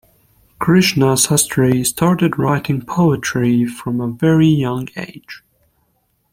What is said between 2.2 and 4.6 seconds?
writing poetry from a very